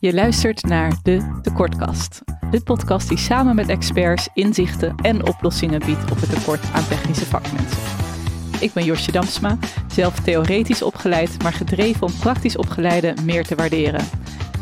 [0.00, 2.22] Je luistert naar de Tekortkast.
[2.50, 7.26] De podcast die samen met experts inzichten en oplossingen biedt op het tekort aan technische
[7.26, 7.78] vakmensen.
[8.60, 9.58] Ik ben Josje Damsma,
[9.92, 14.04] zelf theoretisch opgeleid, maar gedreven om praktisch opgeleiden meer te waarderen.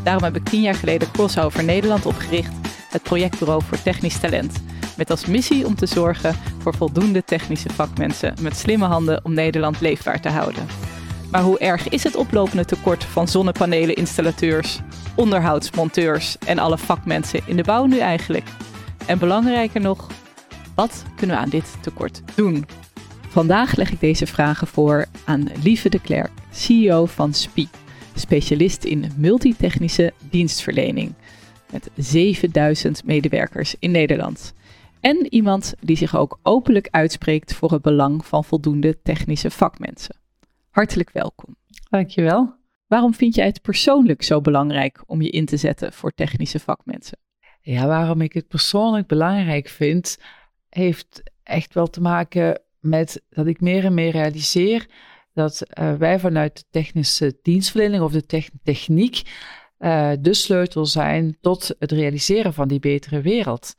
[0.04, 2.54] Daarom heb ik tien jaar geleden Crossover Nederland opgericht,
[2.90, 4.62] het projectbureau voor technisch talent.
[4.96, 9.80] Met als missie om te zorgen voor voldoende technische vakmensen met slimme handen om Nederland
[9.80, 10.87] leefbaar te houden.
[11.30, 14.80] Maar hoe erg is het oplopende tekort van zonnepaneleninstallateurs,
[15.16, 18.46] onderhoudsmonteurs en alle vakmensen in de bouw nu eigenlijk?
[19.06, 20.06] En belangrijker nog,
[20.74, 22.66] wat kunnen we aan dit tekort doen?
[23.28, 27.68] Vandaag leg ik deze vragen voor aan Lieve de Klerk, CEO van SPI,
[28.14, 31.14] specialist in multitechnische dienstverlening,
[31.72, 34.54] met 7000 medewerkers in Nederland.
[35.00, 40.16] En iemand die zich ook openlijk uitspreekt voor het belang van voldoende technische vakmensen.
[40.78, 41.56] Hartelijk welkom.
[41.90, 42.54] Dankjewel.
[42.86, 47.18] Waarom vind jij het persoonlijk zo belangrijk om je in te zetten voor technische vakmensen?
[47.60, 50.18] Ja, waarom ik het persoonlijk belangrijk vind,
[50.68, 54.86] heeft echt wel te maken met dat ik meer en meer realiseer
[55.32, 59.22] dat uh, wij vanuit de technische dienstverlening of de techniek
[59.78, 63.74] uh, de sleutel zijn tot het realiseren van die betere wereld.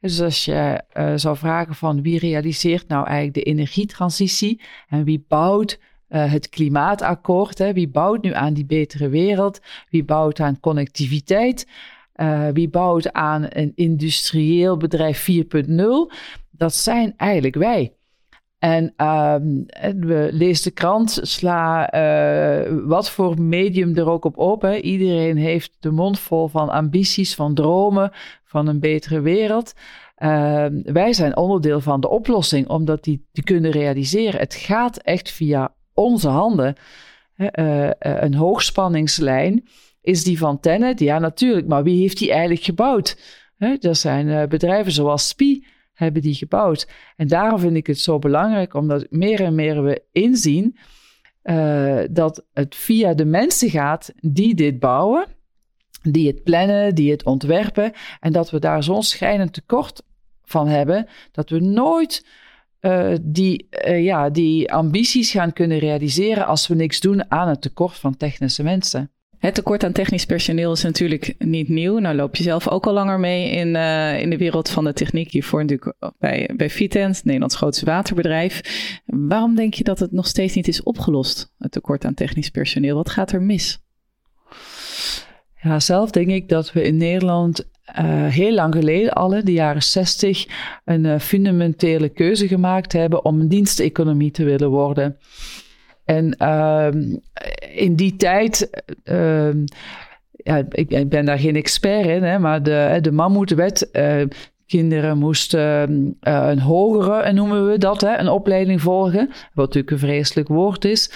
[0.00, 5.24] Dus als je uh, zou vragen van wie realiseert nou eigenlijk de energietransitie en wie
[5.28, 5.78] bouwt
[6.14, 7.58] uh, het klimaatakkoord.
[7.58, 7.72] Hè.
[7.72, 9.60] Wie bouwt nu aan die betere wereld?
[9.90, 11.68] Wie bouwt aan connectiviteit?
[12.16, 15.76] Uh, wie bouwt aan een industrieel bedrijf 4.0?
[16.50, 17.92] Dat zijn eigenlijk wij.
[18.58, 19.66] En um,
[20.00, 24.62] we lezen de krant, sla uh, wat voor medium er ook op op.
[24.62, 24.76] Hè.
[24.76, 28.10] Iedereen heeft de mond vol van ambities, van dromen,
[28.44, 29.72] van een betere wereld.
[30.18, 34.40] Uh, wij zijn onderdeel van de oplossing om dat die te kunnen realiseren.
[34.40, 36.74] Het gaat echt via onze handen.
[37.36, 39.68] Uh, uh, een hoogspanningslijn
[40.00, 41.00] is die van Tennet.
[41.00, 43.18] Ja, natuurlijk, maar wie heeft die eigenlijk gebouwd?
[43.56, 46.88] Hè, er zijn uh, bedrijven zoals SPI hebben die gebouwd.
[47.16, 50.78] En daarom vind ik het zo belangrijk, omdat meer en meer we inzien
[52.10, 55.26] dat het via de mensen gaat die dit bouwen,
[56.02, 60.02] die het plannen, die het ontwerpen, en dat we daar zo'n schijnend tekort
[60.44, 62.26] van hebben, dat we nooit
[62.84, 67.60] uh, die, uh, ja, die ambities gaan kunnen realiseren als we niks doen aan het
[67.60, 69.10] tekort van technische mensen.
[69.38, 71.98] Het tekort aan technisch personeel is natuurlijk niet nieuw.
[71.98, 74.92] Nou loop je zelf ook al langer mee in, uh, in de wereld van de
[74.92, 75.30] techniek.
[75.30, 78.60] Hiervoor natuurlijk bij, bij Vitens, Nederlands grootste waterbedrijf.
[79.06, 82.96] Waarom denk je dat het nog steeds niet is opgelost, het tekort aan technisch personeel?
[82.96, 83.82] Wat gaat er mis?
[85.62, 87.68] Ja, zelf denk ik dat we in Nederland
[88.00, 90.46] uh, heel lang geleden, al in de jaren 60,
[90.84, 95.16] een uh, fundamentele keuze gemaakt hebben om een diensteconomie te willen worden.
[96.04, 96.88] En uh,
[97.74, 98.70] in die tijd,
[99.04, 99.64] ehm,
[100.30, 104.22] ja, ik, ben daar geen expert in, hè, maar de, de mammoetwet uh,
[104.66, 109.28] Kinderen moesten uh, een hogere, noemen we dat, hè, een opleiding volgen.
[109.28, 111.10] Wat natuurlijk een vreselijk woord is.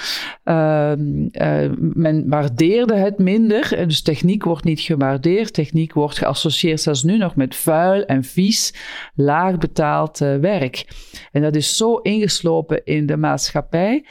[0.44, 3.86] Uh, uh, men waardeerde het minder.
[3.86, 5.52] Dus techniek wordt niet gewaardeerd.
[5.52, 8.74] Techniek wordt geassocieerd zelfs nu nog met vuil en vies,
[9.14, 10.86] laag betaald werk.
[11.32, 14.04] En dat is zo ingeslopen in de maatschappij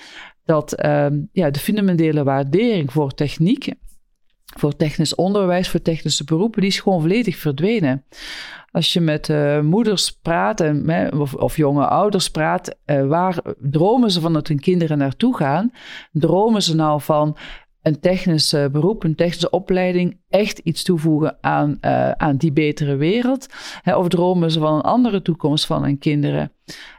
[0.45, 3.73] dat ehm, ja, de fundamentele waardering voor techniek
[4.59, 8.05] voor technisch onderwijs, voor technische beroepen, die is gewoon volledig verdwenen.
[8.71, 14.11] Als je met uh, moeders praat en, of, of, jonge ouders praat, uh, waar dromen
[14.11, 15.71] ze van dat hun kinderen naartoe gaan?
[16.11, 17.37] Dromen ze nou van
[17.81, 21.77] een technisch beroep, een technische opleiding, echt iets toevoegen aan,
[22.17, 23.47] aan die betere wereld?
[23.81, 26.51] Hè, of dromen ze van een andere toekomst van hun kinderen?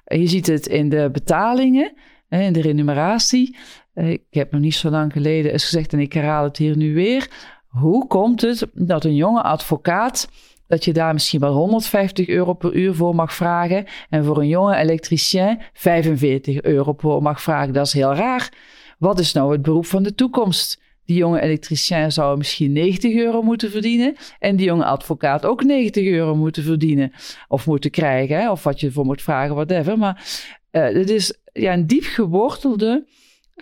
[0.05, 1.93] je ziet het in de betalingen,
[2.29, 3.57] in de remuneratie.
[4.05, 6.95] Ik heb nog niet zo lang geleden eens gezegd, en ik herhaal het hier nu
[6.95, 7.31] weer.
[7.69, 10.29] Hoe komt het dat een jonge advocaat
[10.69, 13.85] dat je daar misschien wel 150 euro per uur voor mag vragen.
[14.09, 17.73] En voor een jonge elektricien 45 euro voor mag vragen.
[17.73, 18.53] Dat is heel raar.
[18.99, 20.81] Wat is nou het beroep van de toekomst?
[21.05, 24.17] Die jonge elektricien zou misschien 90 euro moeten verdienen.
[24.39, 27.13] En die jonge advocaat ook 90 euro moeten verdienen.
[27.49, 28.51] Of moeten krijgen.
[28.51, 29.99] Of wat je ervoor moet vragen, whatever.
[29.99, 30.25] Maar
[30.73, 33.07] uh, het is ja, een diep gewortelde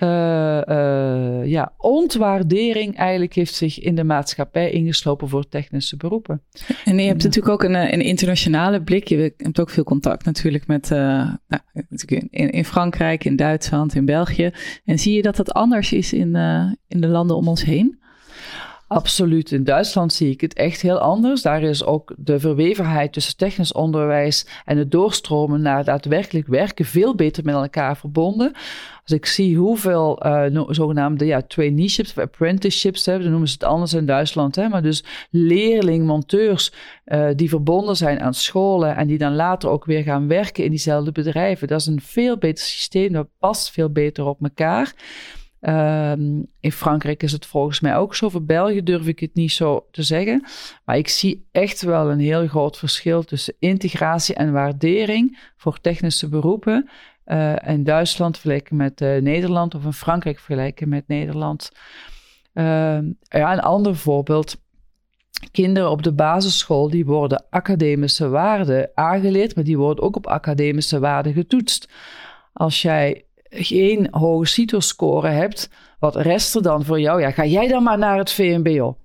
[0.03, 6.43] uh, uh, ja, ontwaardering eigenlijk heeft zich in de maatschappij ingeslopen voor technische beroepen.
[6.85, 9.09] En je hebt natuurlijk ook een, eh, een, internationale blik.
[9.09, 10.99] Je hebt ook veel contact natuurlijk met uh,
[11.49, 11.63] nou,
[12.31, 14.51] in, in, Frankrijk, in Duitsland, in België.
[14.85, 16.35] En zie je dat dat anders is in,
[16.89, 18.05] in de landen om ons heen?
[18.89, 19.53] Absoluut.
[19.53, 21.43] In Duitsland zie ik het echt heel anders.
[21.43, 27.15] Daar is ook de verwevenheid tussen technisch onderwijs en het doorstromen naar daadwerkelijk werken veel
[27.15, 28.53] beter met elkaar verbonden.
[29.03, 33.65] Als ik zie hoeveel uh, zogenaamde ja, traineeships of apprenticeships, hebben, dan noemen ze het
[33.65, 36.73] anders in Duitsland, hè, maar dus leerling-monteurs
[37.07, 40.71] uh, die verbonden zijn aan scholen en die dan later ook weer gaan werken in
[40.71, 41.69] diezelfde bedrijven.
[41.69, 44.95] Dat is een veel beter systeem, dat past veel beter op elkaar.
[45.69, 48.29] Um, in Frankrijk is het volgens mij ook zo.
[48.29, 50.45] Voor België durf ik het niet zo te zeggen.
[50.85, 56.29] Maar ik zie echt wel een heel groot verschil tussen integratie en waardering voor technische
[56.29, 56.89] beroepen.
[57.27, 61.71] Uh, in Duitsland vergeleken met uh, Nederland of in Frankrijk vergelijken met Nederland.
[62.55, 62.65] Uh,
[63.23, 64.57] ja, een ander voorbeeld.
[65.51, 70.99] Kinderen op de basisschool die worden academische waarden aangeleerd, maar die worden ook op academische
[70.99, 71.89] waarden getoetst.
[72.53, 77.21] Als jij geen hoge CITO-score hebt, wat rest er dan voor jou?
[77.21, 78.97] Ja, ga jij dan maar naar het VMBO?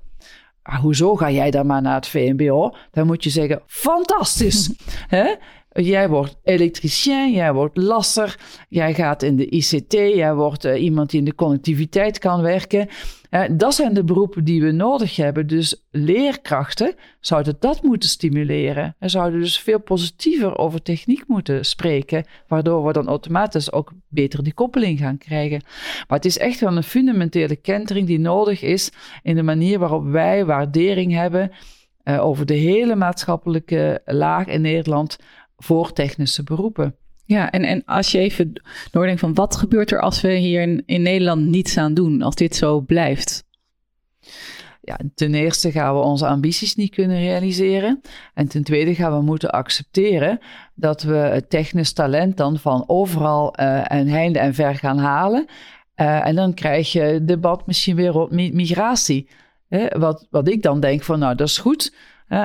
[0.63, 2.75] Ah, hoezo ga jij dan maar naar het VMBO?
[2.91, 4.73] Dan moet je zeggen, fantastisch.
[5.07, 5.35] Hè?
[5.73, 8.39] Jij wordt elektricien, jij wordt lasser,
[8.69, 12.87] jij gaat in de ICT, jij wordt uh, iemand die in de connectiviteit kan werken.
[13.51, 15.47] Dat zijn de beroepen die we nodig hebben.
[15.47, 18.95] Dus leerkrachten zouden dat moeten stimuleren.
[18.99, 24.43] En zouden dus veel positiever over techniek moeten spreken, waardoor we dan automatisch ook beter
[24.43, 25.61] die koppeling gaan krijgen.
[26.07, 28.91] Maar het is echt wel een fundamentele kentering die nodig is
[29.23, 31.51] in de manier waarop wij waardering hebben
[32.03, 35.17] uh, over de hele maatschappelijke laag in Nederland
[35.61, 36.95] voor technische beroepen.
[37.25, 38.61] Ja, en, en als je even
[38.91, 42.35] doordenkt van wat gebeurt er als we hier in, in Nederland niets aan doen, als
[42.35, 43.43] dit zo blijft?
[44.81, 48.01] Ja, ten eerste gaan we onze ambities niet kunnen realiseren.
[48.33, 50.39] En ten tweede gaan we moeten accepteren
[50.75, 55.45] dat we het technisch talent dan van overal uh, en heinde en ver gaan halen.
[55.95, 59.29] Uh, en dan krijg je debat misschien weer op migratie.
[59.71, 59.99] Hè?
[59.99, 61.91] Wat, wat ik dan denk van, nou, dat is goed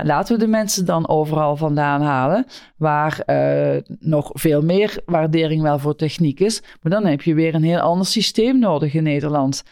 [0.03, 2.47] laten we de mensen dan overal vandaan halen,
[2.77, 6.63] waar uh, nog veel meer waardering wel voor techniek is.
[6.83, 9.63] Maar dan heb je weer een heel ander systeem nodig in Nederland.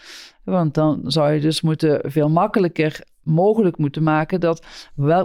[0.45, 4.67] Want dan zou je dus moeten veel makkelijker mogelijk moeten maken dat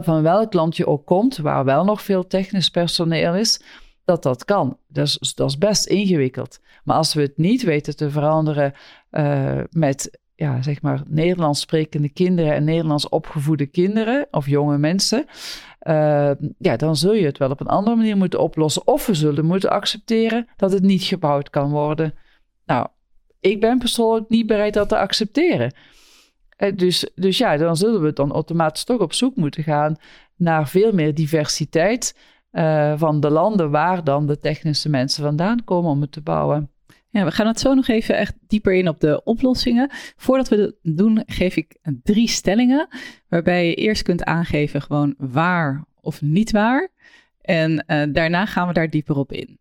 [0.02, 3.62] van welk land je ook komt, waar wel nog veel technisch personeel is,
[4.06, 4.78] dat dat kan.
[4.88, 6.60] Dat is, dat is best ingewikkeld.
[6.84, 8.74] Maar als we het niet weten te veranderen
[9.12, 15.26] uh, met ja, zeg maar, Nederlands sprekende kinderen en Nederlands opgevoede kinderen of jonge mensen,
[15.84, 18.88] uh, ja, dan zul je het wel op een andere manier moeten oplossen.
[18.88, 22.14] Of we zullen moeten accepteren dat het niet gebouwd kan worden.
[22.66, 22.88] Nou,
[23.40, 25.74] ik ben persoonlijk niet bereid dat te accepteren.
[26.58, 29.96] Uh, dus, dus ja, dan zullen we dan automatisch toch op zoek moeten gaan
[30.36, 32.18] naar veel meer diversiteit
[32.52, 36.72] uh, van de landen waar dan de technische mensen vandaan komen om het te bouwen.
[37.12, 39.90] Ja, we gaan het zo nog even echt dieper in op de oplossingen.
[40.16, 42.88] Voordat we dat doen, geef ik drie stellingen.
[43.28, 46.92] Waarbij je eerst kunt aangeven gewoon waar of niet waar.
[47.42, 49.60] En uh, daarna gaan we daar dieper op in.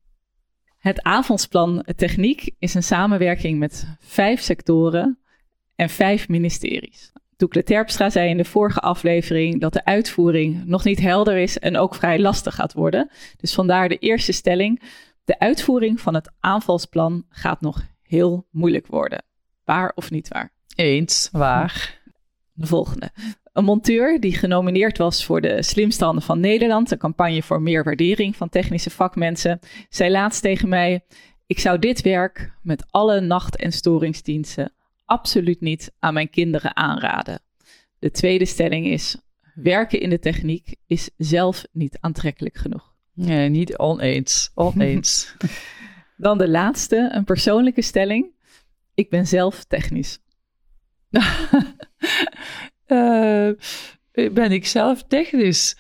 [0.79, 5.19] Het avondsplan Techniek is een samenwerking met vijf sectoren
[5.75, 7.13] en vijf ministeries.
[7.37, 11.77] Doekle Terpstra zei in de vorige aflevering dat de uitvoering nog niet helder is en
[11.77, 13.11] ook vrij lastig gaat worden.
[13.37, 14.83] Dus vandaar de eerste stelling.
[15.29, 19.25] De uitvoering van het aanvalsplan gaat nog heel moeilijk worden.
[19.65, 20.53] Waar of niet waar?
[20.75, 22.01] Eens, waar.
[22.53, 23.11] De volgende.
[23.53, 28.37] Een monteur die genomineerd was voor de Slimstanden van Nederland, een campagne voor meer waardering
[28.37, 29.59] van technische vakmensen,
[29.89, 31.05] zei laatst tegen mij:
[31.47, 34.73] Ik zou dit werk met alle nacht- en storingsdiensten
[35.05, 37.41] absoluut niet aan mijn kinderen aanraden.
[37.99, 39.17] De tweede stelling is:
[39.55, 42.97] werken in de techniek is zelf niet aantrekkelijk genoeg.
[43.19, 44.51] Nee, niet oneens.
[44.55, 45.35] Oneens.
[46.17, 48.27] Dan de laatste, een persoonlijke stelling.
[48.95, 50.19] Ik ben zelf technisch.
[52.87, 53.51] uh,
[54.33, 55.77] ben ik zelf technisch?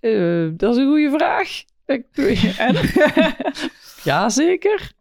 [0.00, 1.64] Uh, dat is een goede vraag.
[4.10, 4.92] ja, zeker.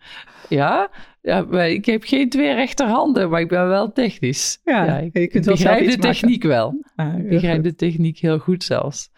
[0.50, 0.90] Ja,
[1.22, 4.60] ja ik heb geen twee rechterhanden, maar ik ben wel technisch.
[4.64, 6.84] Ja, ja ik, je kunt wel begrijp de techniek wel.
[6.96, 9.10] Ah, ik begrijp de techniek heel goed zelfs.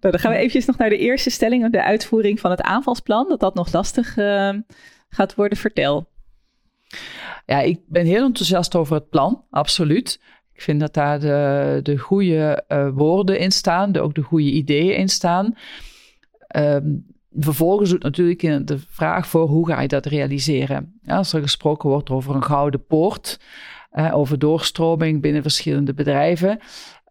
[0.00, 3.28] Nou, dan gaan we eventjes nog naar de eerste stelling, de uitvoering van het aanvalsplan,
[3.28, 4.54] dat dat nog lastig uh,
[5.08, 5.58] gaat worden.
[5.58, 6.08] Vertel.
[7.46, 10.20] Ja, ik ben heel enthousiast over het plan, absoluut.
[10.52, 14.96] Ik vind dat daar de, de goede uh, woorden in staan, ook de goede ideeën
[14.96, 15.54] in staan.
[16.56, 21.00] Um, vervolgens doet natuurlijk de vraag voor hoe ga je dat realiseren.
[21.06, 23.40] Als er gesproken wordt over een gouden poort,
[23.92, 26.58] uh, over doorstroming binnen verschillende bedrijven,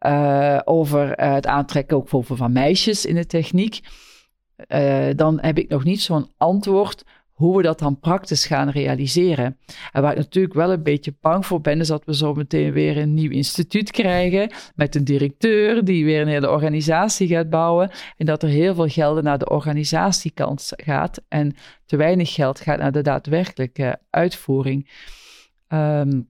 [0.01, 3.79] uh, over uh, het aantrekken ook van meisjes in de techniek,
[4.67, 7.03] uh, dan heb ik nog niet zo'n antwoord
[7.37, 9.57] hoe we dat dan praktisch gaan realiseren.
[9.91, 12.71] En waar ik natuurlijk wel een beetje bang voor ben, is dat we zo meteen
[12.71, 17.91] weer een nieuw instituut krijgen met een directeur die weer een hele organisatie gaat bouwen
[18.17, 22.79] en dat er heel veel geld naar de organisatiekant gaat en te weinig geld gaat
[22.79, 24.89] naar de daadwerkelijke uitvoering.
[25.67, 26.21] Ehm,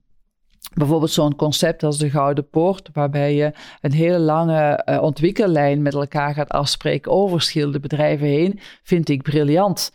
[0.74, 5.94] bijvoorbeeld zo'n concept als de Gouden Poort, waarbij je een hele lange uh, ontwikkellijn met
[5.94, 9.92] elkaar gaat afspreken over verschillende bedrijven heen, vind ik briljant.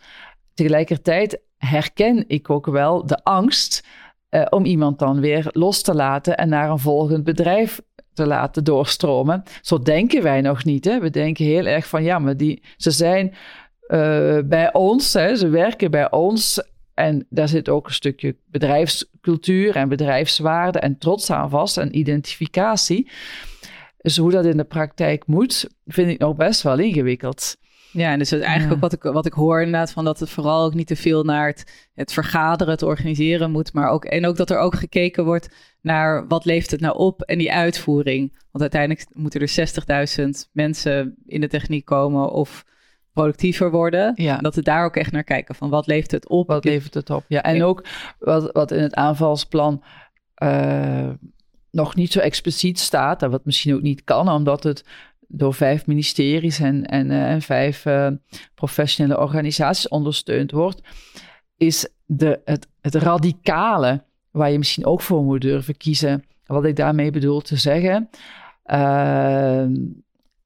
[0.54, 3.86] Tegelijkertijd herken ik ook wel de angst
[4.30, 7.80] uh, om iemand dan weer los te laten en naar een volgend bedrijf
[8.12, 9.42] te laten doorstromen.
[9.60, 10.84] Zo denken wij nog niet.
[10.84, 11.00] Hè?
[11.00, 13.34] We denken heel erg van ja, maar die, ze zijn
[13.88, 16.73] uh, bij ons, hè, ze werken bij ons.
[16.94, 23.10] En daar zit ook een stukje bedrijfscultuur en bedrijfswaarde en trots aan vast en identificatie.
[23.98, 27.56] Dus hoe dat in de praktijk moet, vind ik nog best wel ingewikkeld.
[27.92, 30.64] Ja, en dus eigenlijk ook wat ik, wat ik hoor inderdaad, van dat het vooral
[30.64, 34.36] ook niet te veel naar het, het vergaderen, het organiseren moet, maar ook, en ook
[34.36, 35.48] dat er ook gekeken wordt
[35.80, 38.38] naar wat levert het nou op en die uitvoering.
[38.50, 42.64] Want uiteindelijk moeten er 60.000 mensen in de techniek komen of
[43.14, 44.12] productiever worden.
[44.14, 44.36] Ja.
[44.36, 46.48] Dat we daar ook echt naar kijken van wat levert het op.
[46.48, 47.42] Wat levert het op, ja.
[47.42, 47.84] En ook
[48.18, 49.82] wat, wat in het aanvalsplan
[50.42, 51.10] uh,
[51.70, 54.84] nog niet zo expliciet staat, en wat misschien ook niet kan, omdat het
[55.28, 58.08] door vijf ministeries en, en, uh, en vijf uh,
[58.54, 60.80] professionele organisaties ondersteund wordt,
[61.56, 66.24] is de, het, het radicale waar je misschien ook voor moet durven kiezen.
[66.46, 68.10] Wat ik daarmee bedoel te zeggen,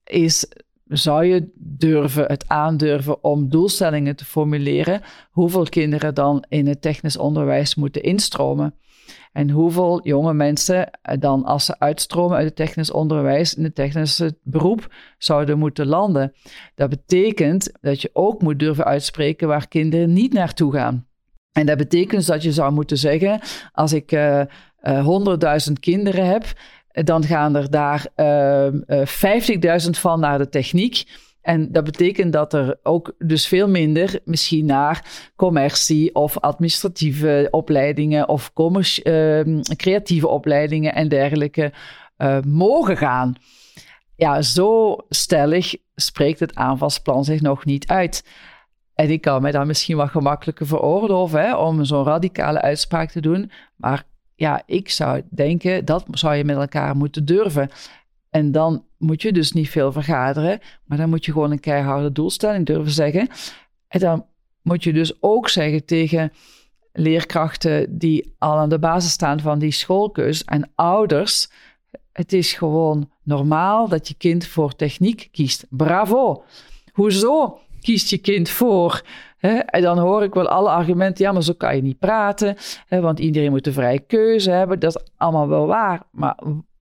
[0.04, 0.46] is
[0.88, 7.16] zou je durven, het aandurven om doelstellingen te formuleren, hoeveel kinderen dan in het technisch
[7.16, 8.74] onderwijs moeten instromen?
[9.32, 14.38] En hoeveel jonge mensen dan, als ze uitstromen uit het technisch onderwijs, in het technische
[14.42, 16.32] beroep zouden moeten landen.
[16.74, 21.06] Dat betekent dat je ook moet durven uitspreken waar kinderen niet naartoe gaan.
[21.52, 23.40] En dat betekent dat je zou moeten zeggen:
[23.72, 24.40] als ik uh,
[24.82, 26.44] uh, 100.000 kinderen heb,
[26.92, 31.04] dan gaan er daar uh, uh, 50.000 van naar de techniek.
[31.48, 38.28] En dat betekent dat er ook dus veel minder misschien naar commercie of administratieve opleidingen
[38.28, 39.40] of uh,
[39.76, 41.72] creatieve opleidingen en dergelijke
[42.18, 43.34] uh, mogen gaan.
[44.16, 48.24] Ja, zo stellig spreekt het aanvalsplan zich nog niet uit.
[48.94, 53.50] En ik kan mij dan misschien wat gemakkelijker veroorloven om zo'n radicale uitspraak te doen.
[53.76, 54.04] Maar
[54.38, 57.70] ja, ik zou denken dat zou je met elkaar moeten durven.
[58.30, 62.12] En dan moet je dus niet veel vergaderen, maar dan moet je gewoon een keiharde
[62.12, 63.28] doelstelling durven zeggen.
[63.88, 64.26] En dan
[64.62, 66.32] moet je dus ook zeggen tegen
[66.92, 71.50] leerkrachten die al aan de basis staan van die schoolkeus en ouders.
[72.12, 75.66] Het is gewoon normaal dat je kind voor techniek kiest.
[75.70, 76.44] Bravo!
[76.92, 79.02] Hoezo kiest je kind voor?
[79.40, 82.56] En dan hoor ik wel alle argumenten, ja, maar zo kan je niet praten,
[82.88, 84.80] want iedereen moet een vrije keuze hebben.
[84.80, 86.38] Dat is allemaal wel waar, maar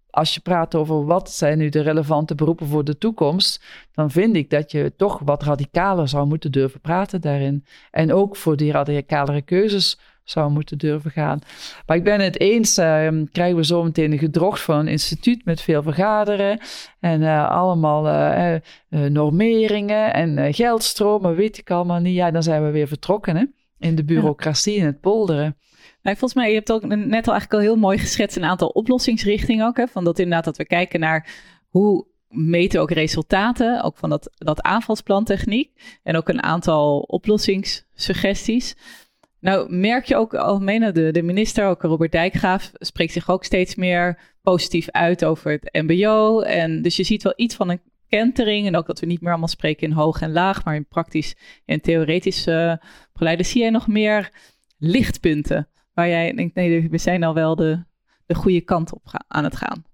[0.10, 4.36] als je praat over wat zijn nu de relevante beroepen voor de toekomst, dan vind
[4.36, 7.66] ik dat je toch wat radicaler zou moeten durven praten daarin.
[7.92, 10.00] En ook voor die radicalere keuzes
[10.30, 11.40] zou moeten durven gaan.
[11.86, 15.46] Maar ik ben het eens, uh, krijgen we zo meteen een gedrocht van een instituut
[15.46, 16.60] met veel vergaderen
[17.00, 18.56] en uh, allemaal uh,
[19.10, 22.16] normeringen en geldstromen, weet ik allemaal niet.
[22.16, 23.44] Ja, dan zijn we weer vertrokken hè?
[23.80, 25.58] in de bureaucratie, in het polderen.
[26.02, 28.68] Nou, volgens mij, je hebt ook net al eigenlijk al heel mooi geschetst een aantal
[28.68, 29.78] oplossingsrichtingen ook.
[29.78, 31.30] Hè, van dat inderdaad dat we kijken naar
[31.70, 36.00] hoe meten ook resultaten, ook van dat, dat aanvalsplantechniek.
[36.04, 38.76] En ook een aantal oplossingssuggesties.
[39.40, 43.76] Nou, merk je ook algemeen, de, de minister, ook Robert Dijkgraaf, spreekt zich ook steeds
[43.76, 46.42] meer positief uit over het MBO.
[46.42, 48.68] En dus je ziet wel iets van een kentering.
[48.68, 51.36] En ook dat we niet meer allemaal spreken in hoog en laag, maar in praktisch
[51.66, 52.74] en theoretisch uh.
[53.38, 54.32] Zie jij nog meer
[54.78, 57.84] lichtpunten waar jij denkt, nee, we zijn al wel de,
[58.26, 59.86] de goede kant op aan het gaan?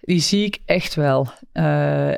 [0.00, 1.26] Die zie ik echt wel.
[1.52, 2.14] Uh, uh,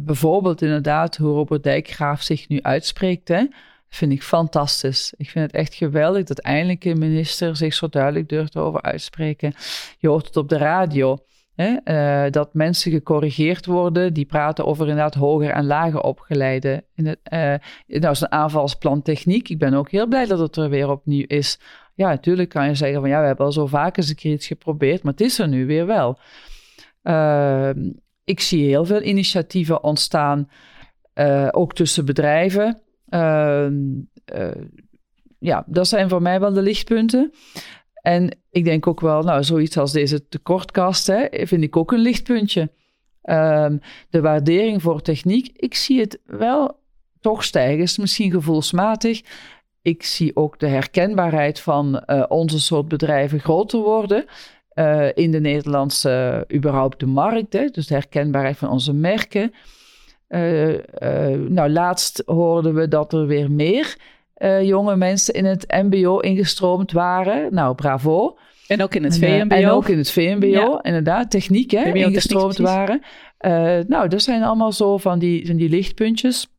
[0.00, 3.28] bijvoorbeeld inderdaad hoe Robert Dijkgraaf zich nu uitspreekt.
[3.28, 3.46] Hè?
[3.94, 5.14] Vind ik fantastisch.
[5.16, 9.54] Ik vind het echt geweldig dat eindelijk een minister zich zo duidelijk durft over uitspreken.
[9.98, 11.18] Je hoort het op de radio.
[11.54, 11.76] Hè?
[11.84, 16.84] Uh, dat mensen gecorrigeerd worden die praten over inderdaad hoger en lager opgeleide.
[16.94, 17.54] In het, uh,
[18.00, 19.48] nou is een aanvalsplan techniek.
[19.48, 21.58] Ik ben ook heel blij dat het er weer opnieuw is.
[21.94, 24.32] Ja, natuurlijk kan je zeggen van ja, we hebben al zo vaak eens een keer
[24.32, 26.18] iets geprobeerd, maar het is er nu weer wel.
[27.02, 27.70] Uh,
[28.24, 30.50] ik zie heel veel initiatieven ontstaan,
[31.50, 32.83] ook tussen bedrijven.
[33.14, 33.66] Uh,
[35.38, 37.32] ja, dat zijn voor mij wel de lichtpunten.
[37.94, 41.98] En ik denk ook wel, nou, zoiets als deze tekortkast, hè, vind ik ook een
[41.98, 42.70] lichtpuntje.
[43.22, 43.80] Um,
[44.10, 46.82] de waardering voor techniek, ik zie het wel
[47.20, 47.82] toch stijgen.
[47.82, 49.22] Is misschien gevoelsmatig.
[49.84, 54.24] ik zie ook de herkenbaarheid van uh, onze soort bedrijven groter worden.
[54.74, 57.52] Uh, in de Nederlandse, überhaupt de markt.
[57.52, 57.66] Hè?
[57.66, 59.52] Dus de herkenbaarheid van onze merken.
[61.48, 63.96] Nou, laatst hoorden we dat er weer meer
[64.62, 67.54] jonge mensen in het MBO ingestroomd waren.
[67.54, 68.38] Nou, bravo.
[68.66, 69.54] En ook in het VMBO.
[69.54, 71.30] En ook in het VMBO, inderdaad.
[71.30, 73.00] Techniek, hè, ingestroomd waren.
[73.88, 76.53] nou, dat zijn allemaal zo van die, van die lichtpuntjes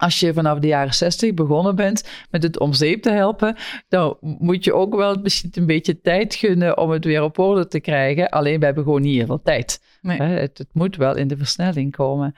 [0.00, 3.56] als je vanaf de jaren 60 begonnen bent met het om zeep te helpen,
[3.88, 7.66] dan moet je ook wel misschien een beetje tijd gunnen om het weer op orde
[7.66, 8.28] te krijgen.
[8.28, 9.80] Alleen we hebben gewoon niet heel veel tijd.
[10.02, 12.34] Het, het, moet wel in de versnelling komen.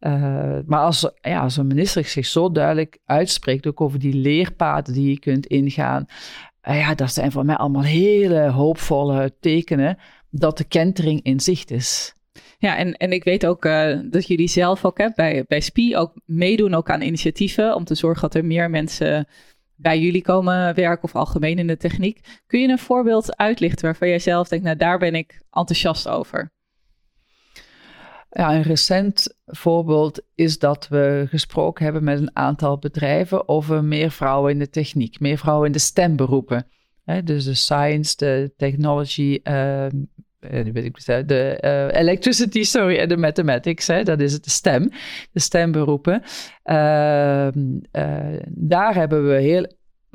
[0.00, 4.94] Uh, maar als, ja, als een minister zich zo duidelijk uitspreekt, ook over die leerpaden
[4.94, 6.04] die je kunt ingaan,
[6.68, 9.98] uh, ja, dat zijn voor mij allemaal hele hoopvolle tekenen
[10.30, 12.14] dat de kentering in zicht is.
[12.64, 15.96] Ja, en, en ik weet ook uh, dat jullie zelf ook hè, bij, bij SPI
[15.96, 19.28] ook meedoen ook aan initiatieven om te zorgen dat er meer mensen
[19.74, 22.42] bij jullie komen werken of algemeen in de techniek.
[22.46, 26.52] Kun je een voorbeeld uitlichten waarvan jij zelf denkt, nou daar ben ik enthousiast over?
[28.30, 34.10] Ja, een recent voorbeeld is dat we gesproken hebben met een aantal bedrijven over meer
[34.10, 36.66] vrouwen in de techniek, meer vrouwen in de stemberoepen.
[37.24, 39.86] dus de science, de technology, uh,
[40.50, 44.50] eh, weet ik, de uh, electricity, sorry, en de mathematics, hè, dat is het de
[44.50, 44.90] stem,
[45.32, 46.22] de stemberoepen.
[46.64, 47.48] Uh,
[48.48, 49.66] daar hebben we heel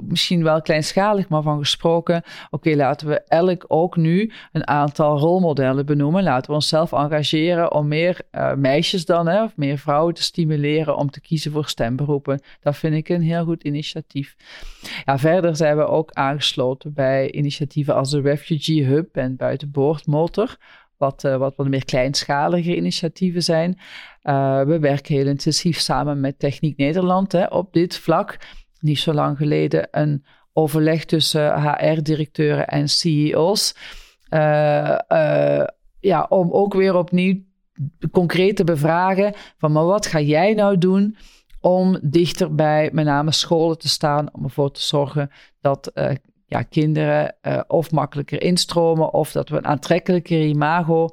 [0.02, 2.24] misschien wel kleinschalig, maar van gesproken.
[2.50, 6.24] Oké, laten we elk ook nu een aantal rolmodellen benoemen.
[6.24, 10.98] Laten we onszelf engageren om meer uh, meisjes dan, hè, of meer vrouwen te stimuleren
[10.98, 12.42] om te kiezen voor stemberoepen.
[12.62, 14.36] Dat vind ik een heel goed initiatief.
[15.06, 20.58] Ja, verder zijn we ook aangesloten bij initiatieven als de Refugee Hub en Buitenboordmotor.
[20.98, 23.80] Wat, uh, wat wat meer kleinschalige initiatieven zijn.
[24.24, 28.38] Uh, we werken heel intensief samen met Techniek Nederland hè, op dit vlak
[28.80, 33.76] niet zo lang geleden een overleg tussen HR-directeuren en CEO's.
[34.30, 35.64] Uh, uh,
[36.00, 37.36] ja, om ook weer opnieuw
[38.12, 41.18] concreet te bevragen van maar wat ga jij nou doen
[41.62, 45.32] om dichter bij met name scholen te staan, om ervoor te zorgen
[45.62, 46.12] dat uh,
[46.46, 47.36] ja, kinderen
[47.68, 51.10] of makkelijker instromen of dat we een aantrekkelijker imago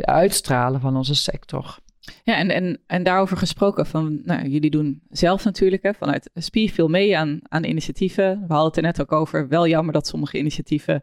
[0.00, 1.78] uitstralen van onze sector.
[2.24, 6.70] Ja, en, en, en daarover gesproken van, nou, jullie doen zelf natuurlijk hè, vanuit SPI
[6.70, 8.24] veel mee aan, aan initiatieven.
[8.24, 11.02] We hadden het er net ook over, wel jammer dat sommige initiatieven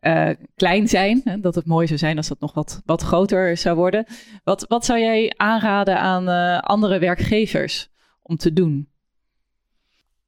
[0.00, 1.20] uh, klein zijn.
[1.24, 4.06] Hè, dat het mooi zou zijn als dat nog wat, wat groter zou worden.
[4.44, 7.88] Wat, wat zou jij aanraden aan uh, andere werkgevers
[8.22, 8.88] om te doen?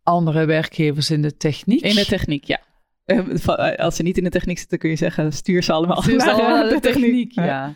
[0.03, 1.81] Andere werkgevers in de techniek?
[1.81, 2.61] In de techniek, ja.
[3.07, 6.21] Uh, als ze niet in de techniek zitten, kun je zeggen, stuur ze allemaal, stuur
[6.21, 7.05] ze allemaal naar de, de techniek.
[7.05, 7.75] techniek ja.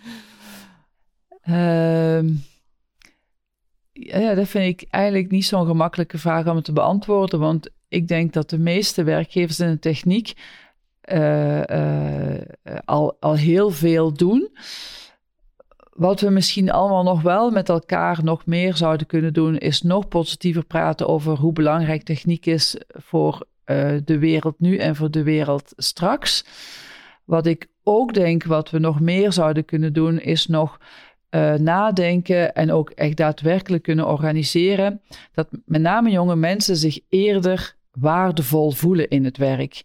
[3.93, 7.41] Ja, dat vind ik eigenlijk niet zo'n gemakkelijke vraag om te beantwoorden.
[7.41, 10.33] Want ik denk dat de meeste werkgevers in de techniek
[11.13, 12.41] uh, uh,
[12.85, 14.51] al, al heel veel doen.
[15.93, 20.09] Wat we misschien allemaal nog wel met elkaar nog meer zouden kunnen doen, is nog
[20.09, 25.23] positiever praten over hoe belangrijk techniek is voor uh, de wereld nu en voor de
[25.23, 26.45] wereld straks.
[27.25, 30.79] Wat ik ook denk, wat we nog meer zouden kunnen doen, is nog
[31.31, 35.01] uh, nadenken en ook echt daadwerkelijk kunnen organiseren,
[35.35, 39.85] dat met name jonge mensen zich eerder waardevol voelen in het werk.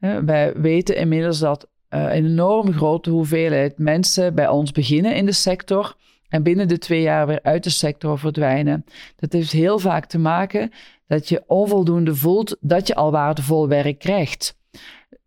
[0.00, 5.26] Uh, wij weten inmiddels dat uh, een enorm grote hoeveelheid mensen bij ons beginnen in
[5.26, 5.96] de sector
[6.28, 8.84] en binnen de twee jaar weer uit de sector verdwijnen.
[9.16, 10.70] Dat heeft heel vaak te maken
[11.06, 14.56] dat je onvoldoende voelt dat je al waardevol werk krijgt.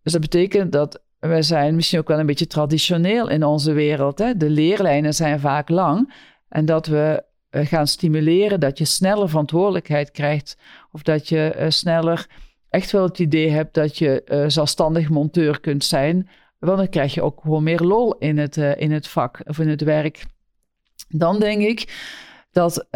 [0.04, 4.20] Dus dat betekent dat we zijn misschien ook wel een beetje traditioneel in onze wereld.
[4.20, 4.38] Hè?
[4.38, 6.14] De leerlijnen zijn vaak lang.
[6.50, 10.58] En dat we eh, gaan stimuleren dat je sneller verantwoordelijkheid krijgt.
[10.92, 12.28] Of dat je uh, sneller
[12.70, 16.30] echt wel het idee hebt dat je uh, zelfstandig monteur kunt zijn.
[16.60, 19.70] Want dan krijg je ook gewoon meer lol in het, in het vak of in
[19.70, 20.26] het werk.
[21.08, 22.10] Dan denk ik
[22.52, 22.88] dat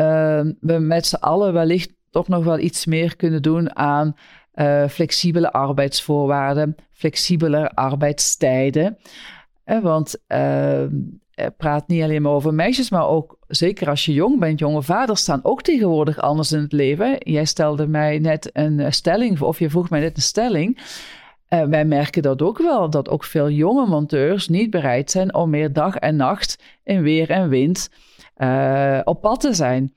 [0.59, 4.15] we met z'n allen wellicht toch nog wel iets meer kunnen doen aan
[4.55, 8.97] uh, flexibele arbeidsvoorwaarden, flexibeler arbeidstijden.
[9.65, 10.83] Uh, want uh,
[11.57, 15.21] praat niet alleen maar over meisjes, maar ook zeker als je jong bent, jonge vaders
[15.21, 17.15] staan ook tegenwoordig anders in het leven.
[17.19, 20.79] Jij stelde mij net een stelling, of je vroeg mij net een stelling.
[21.47, 25.73] Wij merken dat ook wel, dat ook veel jonge monteurs niet bereid zijn om meer
[25.73, 27.89] dag en nacht in weer en wind
[29.03, 29.93] op pad te zijn.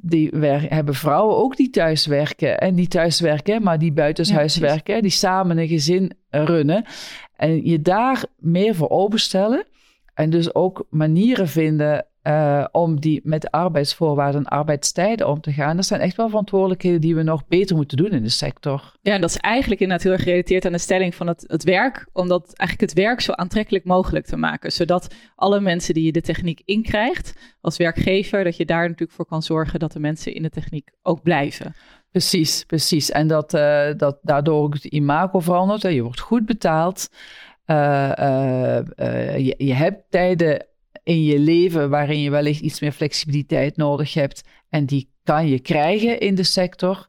[0.00, 2.58] Die hebben vrouwen ook die thuis werken.
[2.58, 5.02] En die thuis werken, maar die buitenshuis ja, werken.
[5.02, 6.84] Die samen een gezin runnen.
[7.36, 9.64] En je daar meer voor openstellen.
[10.14, 15.76] En dus ook manieren vinden uh, om die met arbeidsvoorwaarden en arbeidstijden om te gaan.
[15.76, 18.92] Dat zijn echt wel verantwoordelijkheden die we nog beter moeten doen in de sector.
[19.02, 22.08] Ja, dat is eigenlijk inderdaad heel erg gerelateerd aan de stelling van het, het werk.
[22.12, 24.72] Om dat eigenlijk het werk zo aantrekkelijk mogelijk te maken.
[24.72, 29.26] Zodat alle mensen die je de techniek inkrijgt als werkgever, dat je daar natuurlijk voor
[29.26, 31.74] kan zorgen dat de mensen in de techniek ook blijven.
[32.10, 33.10] Precies, precies.
[33.10, 35.82] En dat, uh, dat daardoor ook het imago verandert.
[35.82, 37.08] Je wordt goed betaald.
[37.66, 38.12] Uh,
[39.36, 40.66] je, je hebt tijden
[41.10, 44.42] in je leven waarin je wellicht iets meer flexibiliteit nodig hebt.
[44.68, 47.08] En die kan je krijgen in de sector.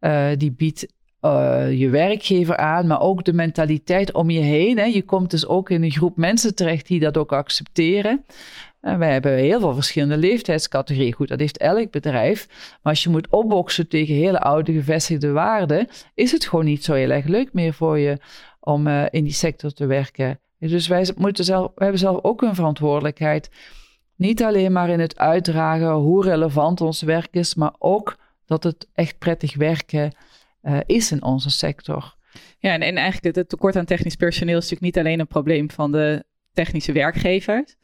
[0.00, 0.86] Uh, die biedt
[1.20, 4.78] uh, je werkgever aan, maar ook de mentaliteit om je heen.
[4.78, 4.84] Hè.
[4.84, 8.24] Je komt dus ook in een groep mensen terecht die dat ook accepteren.
[8.80, 11.12] En wij hebben heel veel verschillende leeftijdscategorieën.
[11.12, 12.46] Goed, dat heeft elk bedrijf.
[12.82, 16.92] Maar als je moet opboksen tegen hele oude gevestigde waarden, is het gewoon niet zo
[16.92, 18.18] heel erg leuk meer voor je
[18.60, 20.40] om in die sector te werken.
[20.58, 23.50] Dus wij moeten zelf, wij hebben zelf ook een verantwoordelijkheid.
[24.16, 28.16] Niet alleen maar in het uitdragen hoe relevant ons werk is, maar ook
[28.46, 30.16] dat het echt prettig werken
[30.62, 32.14] uh, is in onze sector.
[32.58, 35.70] Ja, en, en eigenlijk het tekort aan technisch personeel is natuurlijk niet alleen een probleem
[35.70, 37.76] van de technische werkgevers.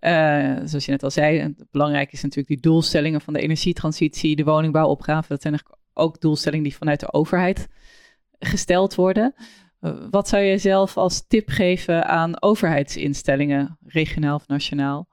[0.00, 4.44] Uh, zoals je net al zei, belangrijk is natuurlijk die doelstellingen van de energietransitie, de
[4.44, 5.28] woningbouwopgave.
[5.28, 7.68] Dat zijn eigenlijk ook doelstellingen die vanuit de overheid
[8.38, 9.34] gesteld worden.
[10.10, 15.08] Wat zou je zelf als tip geven aan overheidsinstellingen, regionaal of nationaal?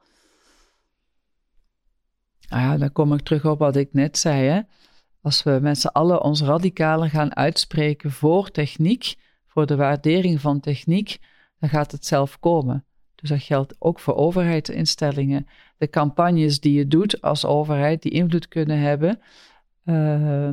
[2.50, 4.48] Nou ja, dan kom ik terug op wat ik net zei.
[4.48, 4.62] Hè?
[5.22, 9.16] Als we met z'n allen ons radicaler gaan uitspreken voor techniek,
[9.48, 11.18] voor de waardering van techniek,
[11.60, 12.86] dan gaat het zelf komen.
[13.16, 15.48] Dus dat geldt ook voor overheidsinstellingen.
[15.78, 19.20] De campagnes die je doet als overheid, die invloed kunnen hebben.
[19.86, 20.50] Uh,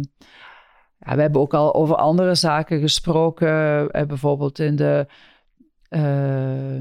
[1.00, 3.90] we hebben ook al over andere zaken gesproken.
[3.90, 5.06] Eh, bijvoorbeeld in de,
[5.90, 6.80] uh,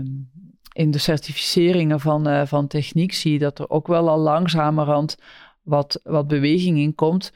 [0.71, 5.17] in de certificeringen van, uh, van techniek zie je dat er ook wel al langzamerhand
[5.61, 7.31] wat, wat beweging in komt.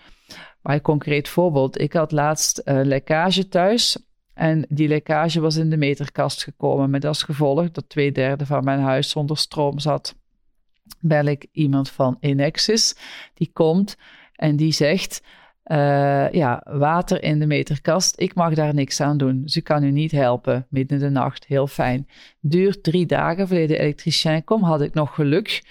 [0.62, 1.82] Maar een concreet voorbeeld.
[1.82, 3.98] Ik had laatst een lekkage thuis.
[4.34, 6.90] En die lekkage was in de meterkast gekomen.
[6.90, 10.16] Met als gevolg dat twee derde van mijn huis zonder stroom zat.
[11.00, 12.96] Bel ik iemand van Enexis.
[13.34, 13.98] Die komt
[14.36, 15.22] en die zegt
[15.66, 18.20] uh, ja, water in de meterkast.
[18.20, 19.42] Ik mag daar niks aan doen.
[19.46, 21.46] Ze kan u niet helpen midden in de nacht.
[21.46, 22.08] Heel fijn.
[22.40, 23.48] Duurt drie dagen.
[23.48, 25.64] De elektricien komt, had ik nog geluk.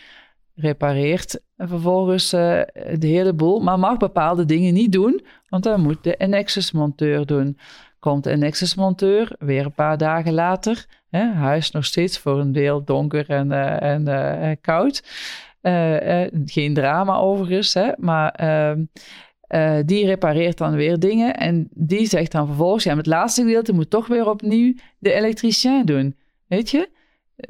[0.55, 2.61] Repareert en vervolgens uh,
[2.98, 3.61] de hele boel.
[3.61, 7.59] Maar mag bepaalde dingen niet doen, want dan moet de Nexus-monteur doen.
[7.98, 10.87] Komt de Nexus-monteur, weer een paar dagen later.
[11.11, 13.83] Hè, huis nog steeds voor een deel donker en, uh,
[14.42, 15.02] en koud.
[16.44, 18.85] geen drama overigens, hè, maar ehm,
[19.54, 23.42] uh, die repareert dan weer dingen en die zegt dan vervolgens, ja, met het laatste
[23.42, 26.16] gedeelte moet toch weer opnieuw de elektricien doen.
[26.46, 26.88] Weet je?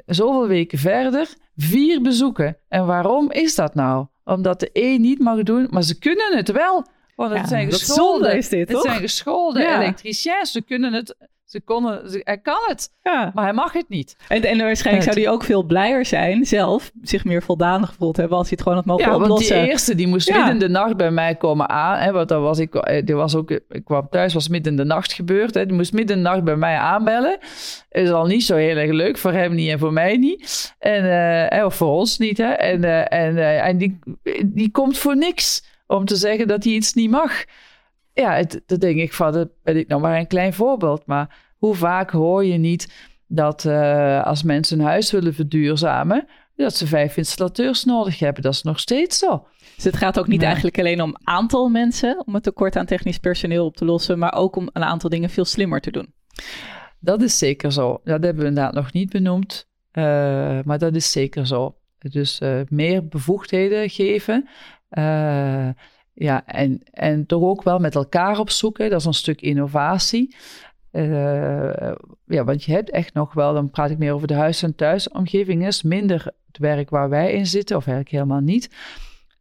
[0.05, 2.57] Zoveel weken verder, vier bezoeken.
[2.67, 4.07] En waarom is dat nou?
[4.23, 6.85] Omdat de een niet mag doen, maar ze kunnen het wel.
[7.15, 9.81] Want het zijn geschoolde, is dit, het zijn geschoolde ja.
[9.81, 10.51] elektriciens.
[10.51, 11.15] Ze kunnen het
[11.53, 13.31] ze konden, ze, hij kan het, ja.
[13.33, 14.15] maar hij mag het niet.
[14.27, 18.37] En, en waarschijnlijk zou hij ook veel blijer zijn, zelf, zich meer voldaan gevoeld hebben
[18.37, 19.47] als hij het gewoon had mogen ja, oplossen.
[19.47, 20.35] Ja, want die eerste, die moest ja.
[20.35, 21.97] midden in de nacht bij mij komen aan.
[21.97, 24.77] Hè, want dat was ik, eh, die was ook, ik kwam thuis, was midden in
[24.77, 25.53] de nacht gebeurd.
[25.53, 27.37] Hè, die moest midden in de nacht bij mij aanbellen.
[27.89, 30.75] Is al niet zo heel erg leuk, voor hem niet en voor mij niet.
[30.79, 31.05] En,
[31.53, 32.37] uh, of voor ons niet.
[32.37, 32.51] Hè.
[32.51, 33.99] En, uh, en, uh, en die,
[34.45, 37.43] die komt voor niks om te zeggen dat hij iets niet mag
[38.13, 41.05] ja, dat denk ik van, dat ben ik nog maar een klein voorbeeld.
[41.05, 42.93] Maar hoe vaak hoor je niet
[43.27, 48.43] dat uh, als mensen een huis willen verduurzamen, dat ze vijf installateurs nodig hebben.
[48.43, 49.47] Dat is nog steeds zo.
[49.75, 50.45] Dus het gaat ook niet ja.
[50.45, 54.33] eigenlijk alleen om aantal mensen om het tekort aan technisch personeel op te lossen, maar
[54.33, 56.13] ook om een aantal dingen veel slimmer te doen.
[56.99, 58.01] Dat is zeker zo.
[58.03, 60.03] Dat hebben we inderdaad nog niet benoemd, uh,
[60.63, 61.75] maar dat is zeker zo.
[61.97, 64.49] Dus uh, meer bevoegdheden geven.
[66.15, 68.89] Ja, en, en toch ook wel met elkaar opzoeken.
[68.89, 70.35] Dat is een stuk innovatie.
[70.93, 71.91] Uh,
[72.25, 74.75] ja, want je hebt echt nog wel, dan praat ik meer over de huis- en
[74.75, 78.69] thuisomgeving, is minder het werk waar wij in zitten, of eigenlijk helemaal niet.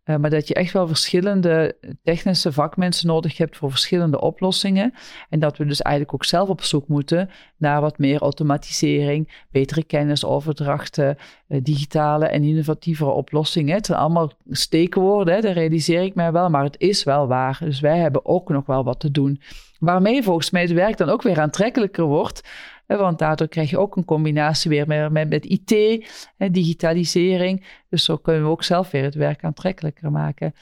[0.05, 4.95] Uh, maar dat je echt wel verschillende technische vakmensen nodig hebt voor verschillende oplossingen.
[5.29, 9.85] En dat we dus eigenlijk ook zelf op zoek moeten naar wat meer automatisering, betere
[9.85, 11.17] kennisoverdrachten,
[11.49, 13.75] uh, digitale en innovatievere oplossingen.
[13.75, 17.59] Het zijn allemaal steekwoorden, dat realiseer ik mij wel, maar het is wel waar.
[17.61, 19.41] Dus wij hebben ook nog wel wat te doen.
[19.79, 22.49] Waarmee volgens mij het werk dan ook weer aantrekkelijker wordt.
[22.87, 26.05] Want daardoor krijg je ook een combinatie weer met, met, met IT,
[26.37, 27.65] hè, digitalisering.
[27.89, 30.55] Dus zo kunnen we ook zelf weer het werk aantrekkelijker maken.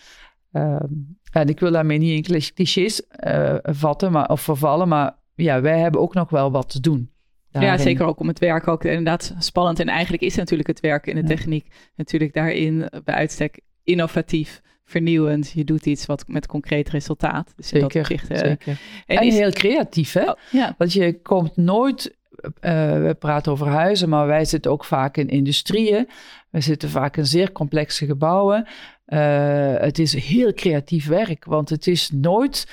[0.53, 5.61] Um, en ik wil daarmee niet in clichés uh, vatten maar, of vervallen, maar ja,
[5.61, 7.11] wij hebben ook nog wel wat te doen.
[7.53, 9.81] Ja, zeker ook om het werk ook inderdaad spannend.
[9.81, 15.51] En eigenlijk is natuurlijk het werk in de techniek natuurlijk daarin bij uitstek innovatief vernieuwend.
[15.55, 17.53] Je doet iets wat met concreet resultaat.
[17.57, 18.81] Dus zeker, dat opzicht, uh, zeker.
[19.07, 20.31] En, en heel creatief, hè?
[20.31, 20.75] Oh, ja.
[20.79, 22.19] Want je komt nooit...
[22.41, 22.51] Uh,
[22.93, 26.09] we praten over huizen, maar wij zitten ook vaak in industrieën.
[26.51, 28.67] We zitten vaak in zeer complexe gebouwen.
[29.07, 32.69] Uh, het is heel creatief werk, want het is nooit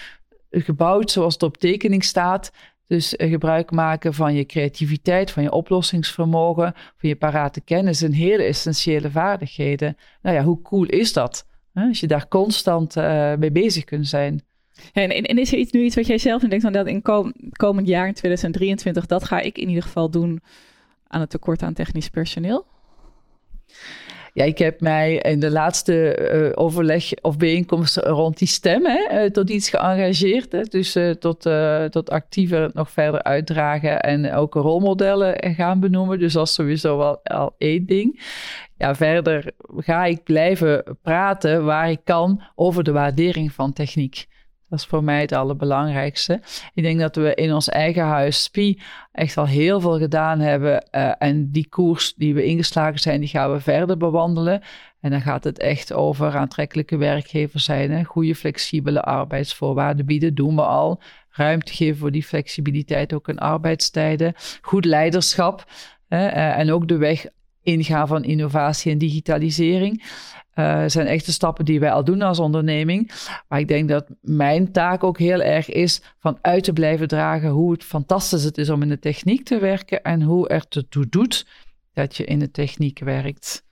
[0.52, 2.52] gebouwd zoals het op tekening staat.
[2.88, 8.44] Dus gebruik maken van je creativiteit, van je oplossingsvermogen, van je parate kennis en hele
[8.44, 9.98] essentiële vaardigheden.
[10.22, 11.46] Nou ja, hoe cool is dat?
[11.86, 14.42] Als je daar constant uh, mee bezig kunt zijn.
[14.94, 17.34] en, en, is er iets, nu iets wat jij zelf denkt van dat in kom,
[17.52, 20.42] komend jaar, in 2023, dat ga ik in ieder geval doen
[21.08, 22.66] aan het tekort aan technisch personeel?
[24.38, 29.24] Ja, ik heb mij in de laatste uh, overleg of bijeenkomsten rond die stem hè,
[29.24, 30.52] uh, tot iets geëngageerd.
[30.52, 31.50] Hè, dus uh, tot,
[31.90, 36.20] tot actiever nog verder uitdragen en ook rolmodellen gaan benoemen.
[36.20, 38.22] Dus dat is sowieso wel al één ding
[38.78, 44.28] ja, verder ga ik blijven praten waar ik kan over de waardering van techniek.
[44.70, 46.42] Dat is voor mij het allerbelangrijkste.
[46.74, 50.88] Ik denk dat we in ons eigen huis SPI echt al heel veel gedaan hebben.
[50.92, 54.62] Uh, en die koers die we ingeslagen zijn, die gaan we verder bewandelen.
[55.00, 58.06] En dan gaat het echt over aantrekkelijke werkgevers zijn.
[58.06, 61.02] Goede flexibele arbeidsvoorwaarden bieden, doen we al.
[61.30, 64.34] Ruimte geven voor die flexibiliteit ook in arbeidstijden.
[64.62, 65.66] Goed leiderschap.
[66.08, 66.28] Hè?
[66.28, 67.26] Uh, en ook de weg
[67.62, 70.04] ingaan van innovatie en digitalisering.
[70.60, 73.12] Uh, zijn echte stappen die wij al doen als onderneming.
[73.48, 77.50] Maar ik denk dat mijn taak ook heel erg is van uit te blijven dragen
[77.50, 81.08] hoe het fantastisch het is om in de techniek te werken en hoe er toe
[81.10, 81.48] doet
[81.94, 83.66] dat je in de techniek werkt.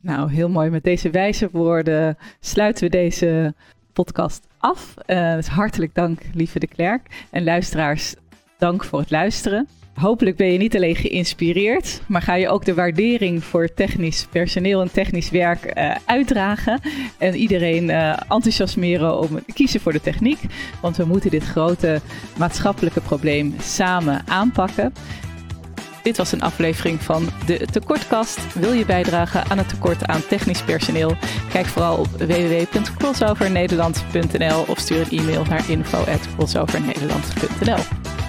[0.00, 0.70] Nou, heel mooi.
[0.70, 3.54] Met deze wijze woorden sluiten we deze
[3.92, 4.94] podcast af.
[5.06, 7.26] Uh, dus hartelijk dank, lieve de Klerk.
[7.30, 8.14] En luisteraars,
[8.58, 9.68] dank voor het luisteren.
[10.00, 14.80] Hopelijk ben je niet alleen geïnspireerd, maar ga je ook de waardering voor technisch personeel
[14.80, 16.80] en technisch werk uh, uitdragen.
[17.18, 20.38] En iedereen uh, enthousiasmeren om te kiezen voor de techniek.
[20.80, 22.00] Want we moeten dit grote
[22.36, 24.92] maatschappelijke probleem samen aanpakken.
[26.02, 28.54] Dit was een aflevering van de Tekortkast.
[28.54, 31.16] Wil je bijdragen aan het tekort aan technisch personeel?
[31.52, 38.19] Kijk vooral op www.crossovernederland.nl of stuur een e-mail naar info.crossovernederland.nl.